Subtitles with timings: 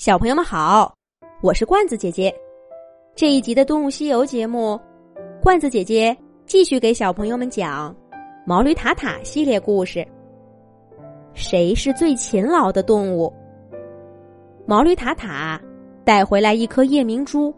[0.00, 0.94] 小朋友们好，
[1.42, 2.34] 我是罐子姐姐。
[3.14, 4.80] 这一集的《动物西游》节目，
[5.42, 7.94] 罐子姐姐继续给小朋友们讲
[8.46, 10.02] 《毛驴塔塔》系列故事。
[11.34, 13.30] 谁是最勤劳的动物？
[14.64, 15.60] 毛驴塔塔
[16.02, 17.54] 带回来一颗夜明珠，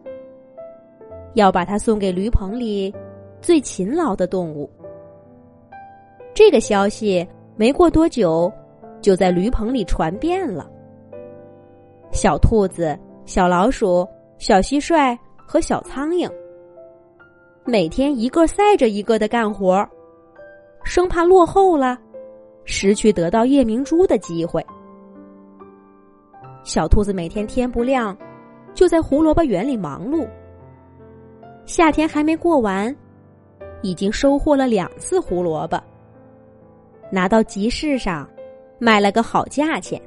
[1.34, 2.92] 要把它送给驴棚里
[3.40, 4.68] 最勤劳的动物。
[6.34, 7.24] 这个消息
[7.54, 8.52] 没过多久，
[9.00, 10.68] 就在驴棚里传遍了。
[12.12, 16.30] 小兔子、小老鼠、小蟋蟀和小苍蝇，
[17.64, 19.88] 每天一个赛着一个的干活，
[20.84, 21.98] 生怕落后了，
[22.64, 24.64] 失去得到夜明珠的机会。
[26.64, 28.16] 小兔子每天天不亮，
[28.74, 30.28] 就在胡萝卜园里忙碌。
[31.64, 32.94] 夏天还没过完，
[33.80, 35.82] 已经收获了两次胡萝卜，
[37.10, 38.28] 拿到集市上
[38.78, 40.00] 卖了个好价钱。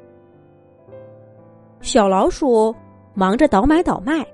[1.86, 2.74] 小老鼠
[3.14, 4.26] 忙着倒买倒卖，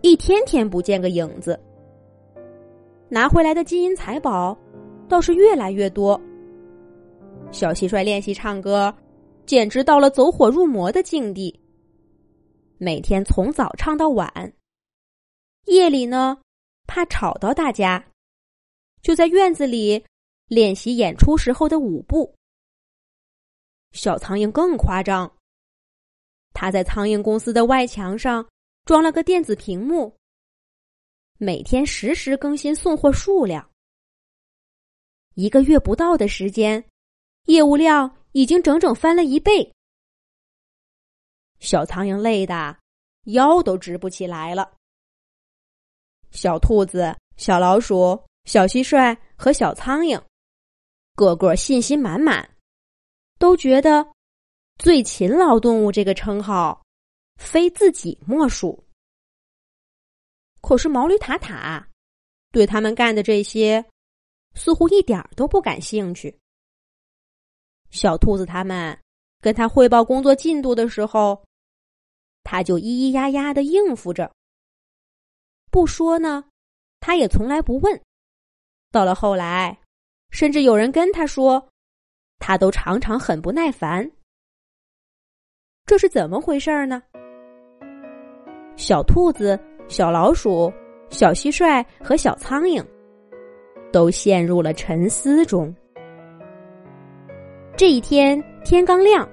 [0.00, 1.60] 一天天不见个影子。
[3.10, 4.56] 拿回来的金银财宝
[5.10, 6.18] 倒是越来越多。
[7.52, 8.92] 小蟋蟀练习唱歌，
[9.44, 11.54] 简直到了走火入魔的境地。
[12.78, 14.50] 每天从早唱到晚，
[15.66, 16.38] 夜里呢，
[16.86, 18.02] 怕吵到大家，
[19.02, 20.02] 就在院子里
[20.48, 22.34] 练习演出时候的舞步。
[23.92, 25.30] 小苍蝇更夸张。
[26.60, 28.44] 他在苍蝇公司的外墙上
[28.84, 30.12] 装了个电子屏幕，
[31.38, 33.70] 每天实时更新送货数量。
[35.34, 36.84] 一个月不到的时间，
[37.44, 39.72] 业务量已经整整翻了一倍。
[41.60, 42.76] 小苍蝇累的
[43.26, 44.68] 腰都直不起来了。
[46.32, 50.20] 小兔子、小老鼠、小蟋蟀和小苍蝇，
[51.14, 52.56] 个个信心满满，
[53.38, 54.04] 都觉得。
[54.78, 56.80] 最勤劳动物这个称号，
[57.36, 58.84] 非自己莫属。
[60.60, 61.88] 可是毛驴塔塔
[62.52, 63.84] 对他们干的这些，
[64.54, 66.38] 似乎一点都不感兴趣。
[67.90, 68.96] 小兔子他们
[69.40, 71.44] 跟他汇报工作进度的时候，
[72.44, 74.32] 他就咿咿呀呀的应付着，
[75.70, 76.44] 不说呢，
[77.00, 78.00] 他也从来不问。
[78.92, 79.80] 到了后来，
[80.30, 81.68] 甚至有人跟他说，
[82.38, 84.10] 他都常常很不耐烦。
[85.88, 87.02] 这是怎么回事儿呢？
[88.76, 90.70] 小兔子、小老鼠、
[91.08, 92.84] 小蟋蟀和小苍蝇
[93.90, 95.74] 都陷入了沉思中。
[97.74, 99.26] 这一天天刚亮，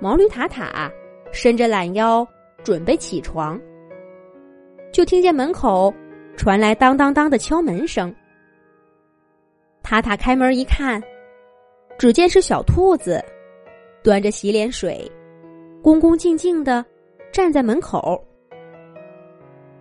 [0.00, 0.90] 毛驴塔塔
[1.30, 2.26] 伸着懒腰
[2.62, 3.60] 准备起床，
[4.94, 5.92] 就听见门口
[6.38, 8.12] 传来当当当的敲门声。
[9.82, 11.02] 塔塔开门一看，
[11.98, 13.22] 只见是小兔子
[14.02, 15.06] 端着洗脸水。
[15.84, 16.82] 恭恭敬敬的
[17.30, 18.18] 站在门口。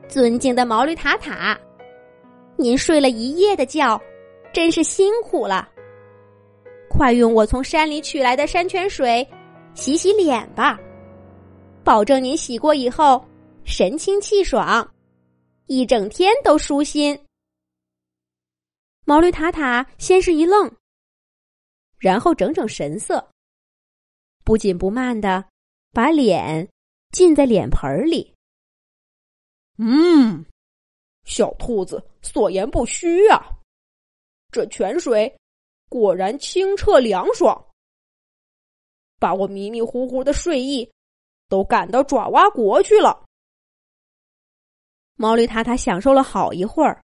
[0.09, 1.57] 尊敬的毛驴塔塔，
[2.57, 3.97] 您睡了一夜的觉，
[4.51, 5.69] 真是辛苦了。
[6.89, 9.25] 快用我从山里取来的山泉水
[9.75, 10.77] 洗洗脸吧，
[11.85, 13.23] 保证您洗过以后
[13.63, 14.85] 神清气爽，
[15.67, 17.17] 一整天都舒心。
[19.05, 20.69] 毛驴塔塔先是一愣，
[21.97, 23.25] 然后整整神色，
[24.43, 25.45] 不紧不慢的。
[25.93, 26.67] 把脸
[27.11, 28.33] 浸在脸盆里。
[29.77, 30.43] 嗯，
[31.23, 33.41] 小兔子所言不虚啊，
[34.51, 35.33] 这泉水
[35.89, 37.65] 果然清澈凉爽，
[39.19, 40.91] 把我迷迷糊糊的睡意
[41.47, 43.23] 都赶到爪哇国去了。
[45.15, 47.03] 毛驴塔塔享受了好一会儿，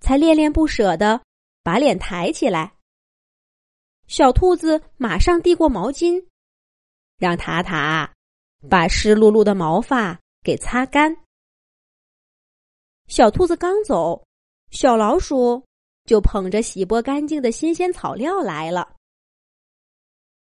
[0.00, 1.22] 才恋恋不舍的
[1.62, 2.74] 把脸抬起来。
[4.08, 6.26] 小兔子马上递过毛巾。
[7.22, 8.12] 让塔塔
[8.68, 11.16] 把湿漉漉的毛发给擦干。
[13.06, 14.26] 小兔子刚走，
[14.72, 15.64] 小老鼠
[16.04, 18.96] 就捧着洗剥干净的新鲜草料来了。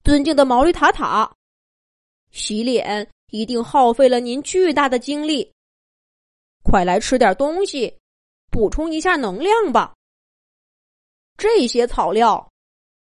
[0.04, 1.34] 尊敬的毛驴塔塔，
[2.31, 5.52] 洗脸一定耗费了您巨大的精力，
[6.62, 7.99] 快来吃点东西，
[8.49, 9.93] 补充一下能量吧。
[11.37, 12.49] 这些草料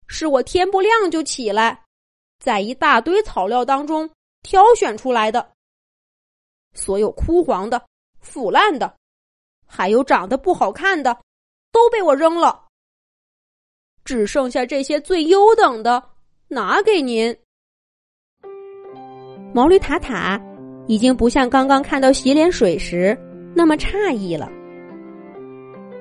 [0.07, 1.85] 是我天不亮就起来。
[2.39, 4.09] 在一大堆草料当中
[4.43, 5.45] 挑选出来的，
[6.73, 7.81] 所有枯黄的、
[8.21, 8.95] 腐烂的，
[9.67, 11.15] 还有长得不好看的，
[11.71, 12.65] 都被我扔了，
[14.05, 16.01] 只剩下这些最优等的
[16.47, 17.37] 拿给您。
[19.53, 20.39] 毛驴塔塔
[20.87, 23.17] 已经不像刚刚看到洗脸水时
[23.53, 24.49] 那么诧异了，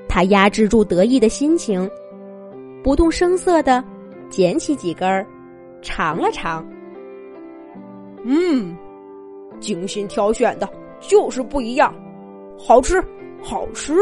[0.09, 1.91] 他压制住得意的心情，
[2.85, 3.83] 不动声色的
[4.31, 5.27] 捡起几根儿。
[5.81, 6.67] 尝了尝，
[8.25, 8.77] 嗯，
[9.61, 10.69] 精心挑选的，
[11.01, 11.95] 就是不一样，
[12.59, 13.03] 好吃，
[13.43, 13.95] 好吃。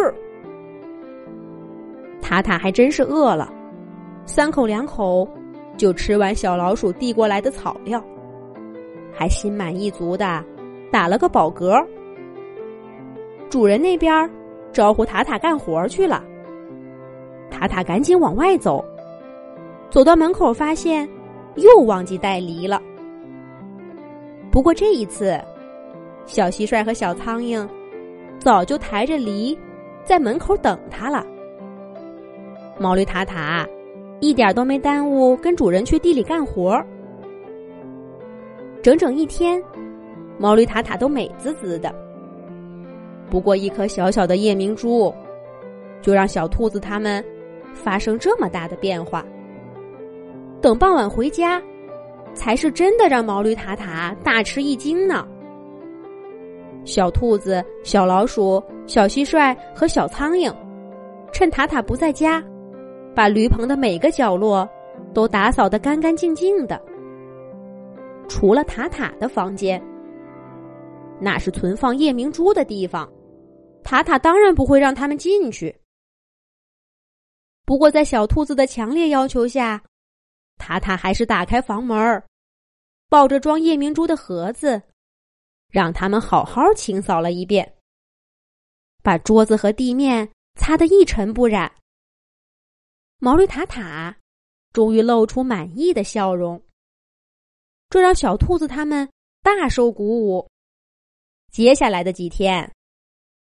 [2.22, 3.52] 塔塔还真是饿了，
[4.24, 5.28] 三口两口
[5.76, 8.02] 就吃完小老鼠递过来的草料，
[9.12, 10.42] 还心满意足的
[10.90, 11.84] 打了个饱嗝。
[13.48, 14.28] 主人那边
[14.72, 16.24] 招呼塔塔干活去了，
[17.50, 18.84] 塔塔赶紧往外走，
[19.88, 21.08] 走到门口发现
[21.56, 22.80] 又忘记带梨了。
[24.50, 25.38] 不过这一次，
[26.24, 27.66] 小蟋蟀和小苍蝇
[28.38, 29.58] 早就抬着梨
[30.04, 31.26] 在门口等他了。
[32.78, 33.66] 毛驴塔塔
[34.20, 36.82] 一点都没耽误跟主人去地里干活，
[38.82, 39.62] 整整一天，
[40.38, 41.94] 毛驴塔塔都美滋滋的。
[43.28, 45.12] 不过一颗小小的夜明珠，
[46.00, 47.24] 就让小兔子他们
[47.74, 49.24] 发生这么大的变化。
[50.66, 51.62] 等傍晚回家，
[52.34, 55.24] 才是真的让毛驴塔塔大吃一惊呢。
[56.84, 60.52] 小兔子、小老鼠、小蟋蟀和小苍蝇，
[61.32, 62.42] 趁塔塔不在家，
[63.14, 64.68] 把驴棚的每个角落
[65.14, 66.82] 都打扫得干干净净的，
[68.26, 69.80] 除了塔塔的房间，
[71.20, 73.08] 那是存放夜明珠的地方。
[73.84, 75.72] 塔塔当然不会让他们进去。
[77.64, 79.80] 不过，在小兔子的强烈要求下，
[80.56, 82.22] 塔塔还是打开房门，
[83.08, 84.82] 抱着装夜明珠的盒子，
[85.70, 87.76] 让他们好好清扫了一遍，
[89.02, 91.72] 把桌子和地面擦得一尘不染。
[93.18, 94.16] 毛驴塔塔
[94.72, 96.60] 终于露出满意的笑容，
[97.88, 99.08] 这让小兔子他们
[99.42, 100.48] 大受鼓舞。
[101.50, 102.70] 接下来的几天。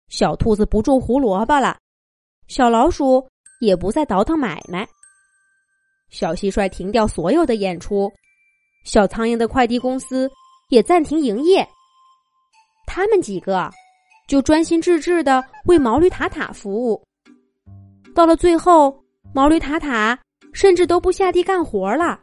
[0.09, 1.79] 小兔子不种胡萝卜了，
[2.47, 3.27] 小老鼠
[3.61, 4.87] 也不再倒腾买卖。
[6.15, 8.11] 小蟋蟀停掉所有的演出，
[8.85, 10.31] 小苍蝇的快递公司
[10.69, 11.69] 也暂停营业。
[12.87, 13.69] 他们几个
[14.29, 17.03] 就专心致志的为毛驴塔塔服务。
[18.15, 18.97] 到了最后，
[19.33, 20.17] 毛驴塔塔
[20.53, 22.21] 甚至都不下地干活了，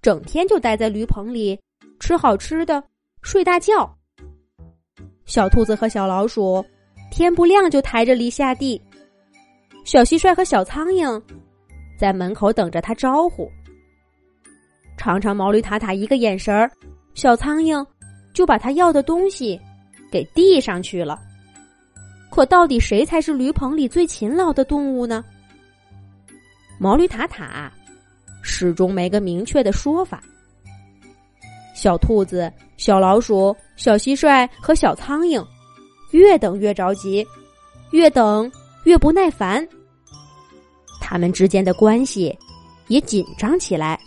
[0.00, 1.60] 整天就待在驴棚里
[1.98, 2.82] 吃好吃的，
[3.20, 3.94] 睡大觉。
[5.26, 6.64] 小兔子和小老鼠，
[7.10, 8.80] 天不亮就抬着梨下地。
[9.84, 11.22] 小蟋蟀和小苍蝇，
[12.00, 13.52] 在门口等着他招呼。
[14.96, 16.70] 常常毛驴塔塔一个眼神儿，
[17.12, 17.86] 小苍蝇
[18.32, 19.60] 就把他要的东西
[20.10, 21.18] 给递上去了。
[22.30, 25.22] 可到底谁才是驴棚里最勤劳的动物呢？
[26.78, 27.70] 毛驴塔塔
[28.40, 30.22] 始终没个明确的说法。
[31.74, 35.46] 小兔子、小老鼠、小蟋蟀和小苍蝇，
[36.12, 37.26] 越等越着急，
[37.90, 38.50] 越等
[38.84, 39.66] 越不耐烦。
[41.10, 42.38] 他们之间的关系
[42.86, 43.98] 也紧张起来。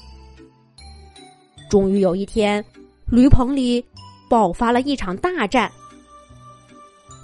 [1.70, 2.64] 终于有一天，
[3.08, 3.86] 驴棚里
[4.30, 5.70] 爆发了一场大战。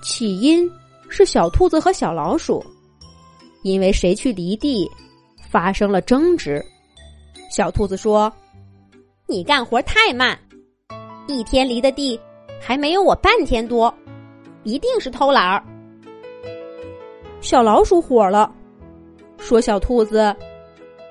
[0.04, 0.70] 起因
[1.08, 2.62] 是小兔子和小老鼠
[3.64, 4.86] 因为谁去犁地
[5.50, 6.62] 发生了争执。
[7.50, 8.32] 小兔子说。
[9.28, 10.38] 你干活太慢，
[11.28, 12.20] 一天犁的地
[12.60, 13.94] 还没有我半天多，
[14.64, 15.64] 一定是偷懒儿。
[17.40, 18.52] 小老鼠火了，
[19.40, 20.36] 说：“小兔子，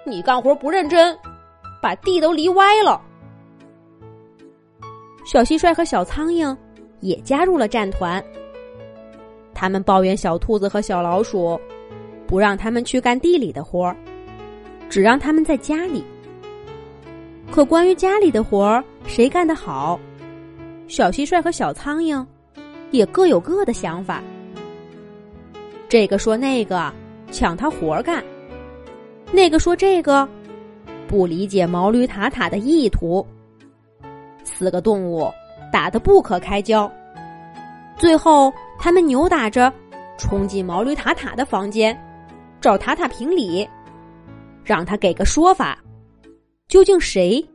[0.07, 1.19] 你干活不认真，
[1.83, 3.01] 把地都犁歪了。”
[5.27, 6.57] 小蟋蟀和小苍蝇
[7.01, 8.25] 也加入了战团，
[9.53, 11.61] 他们抱怨小兔子和小老鼠
[12.27, 13.97] 不让他们去干地里的活儿
[14.89, 16.05] 只让他们在家里。
[17.51, 19.99] 可关于家里的活儿谁干得好，
[20.87, 22.25] 小蟋蟀和小苍蝇
[22.91, 24.23] 也各有各的想法。
[25.89, 26.93] 这个说那个
[27.31, 28.25] 抢他活干，
[29.33, 30.29] 那个说这个
[31.07, 33.27] 不理解毛驴塔塔的意图。
[34.45, 35.31] 四个动物
[35.71, 36.91] 打得不可开交，
[37.97, 39.73] 最后他们扭打着
[40.17, 41.97] 冲进毛驴塔塔的房间，
[42.61, 43.69] 找塔塔评理，
[44.65, 45.79] 让他给个说法。
[46.67, 47.47] 究竟谁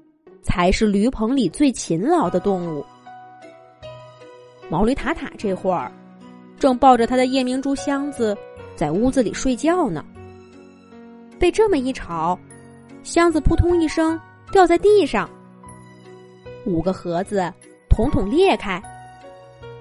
[0.42, 2.86] 才是驴棚里最勤劳的动物？
[4.70, 5.92] 毛驴塔塔这会儿
[6.58, 8.38] 正抱着他的夜明珠箱子
[8.84, 10.04] 在屋子里睡觉呢。
[11.40, 12.38] 被这么一吵，
[13.02, 14.20] 箱子扑通一声
[14.52, 15.30] 掉在地上，
[16.66, 17.50] 五个盒子
[17.90, 18.84] 统统裂开，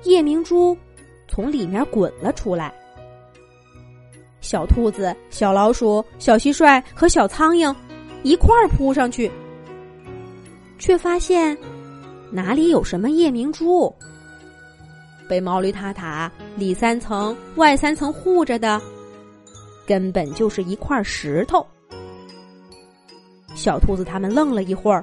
[0.04, 0.78] 夜明珠
[1.26, 2.72] 从里面滚了出来。
[4.40, 7.74] 小兔子、小老鼠、小蟋蟀和小苍蝇。
[8.22, 9.28] 一块儿扑上去，
[10.78, 11.58] 却发现
[12.30, 13.92] 哪里有什么夜明珠？
[15.32, 18.78] 被毛驴塔塔里三层外三层护着的，
[19.86, 21.66] 根本就是一块石头。
[23.54, 25.02] 小兔子他们愣了一会儿，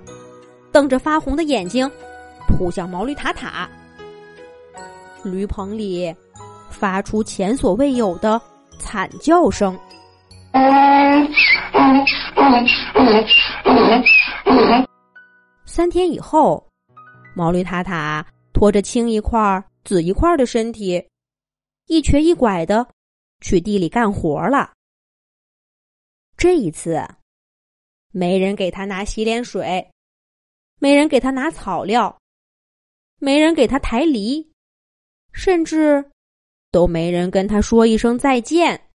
[0.71, 1.89] 瞪着发红的眼睛，
[2.47, 3.67] 扑向毛驴塔塔。
[5.23, 6.15] 驴棚里
[6.69, 8.39] 发出前所未有的
[8.77, 9.75] 惨叫声。
[15.65, 16.63] 三天以后，
[17.35, 19.39] 毛驴塔塔拖着青一块
[19.89, 21.03] 死一块的身体，
[21.87, 22.87] 一瘸一拐的
[23.41, 24.71] 去地里干活了。
[26.37, 27.03] 这一次，
[28.11, 29.89] 没人给他拿洗脸水，
[30.77, 32.15] 没人给他拿草料，
[33.17, 34.47] 没人给他抬犁，
[35.33, 36.11] 甚至
[36.69, 38.91] 都没人跟他说一声再见。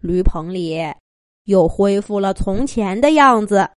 [0.00, 0.76] 驴棚里
[1.44, 3.70] 又恢复了从前的样子。